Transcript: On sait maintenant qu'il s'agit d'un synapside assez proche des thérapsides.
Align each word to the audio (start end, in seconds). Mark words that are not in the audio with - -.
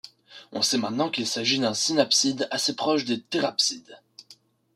On 0.51 0.63
sait 0.63 0.79
maintenant 0.79 1.11
qu'il 1.11 1.27
s'agit 1.27 1.59
d'un 1.59 1.75
synapside 1.75 2.47
assez 2.49 2.75
proche 2.75 3.05
des 3.05 3.21
thérapsides. 3.21 3.99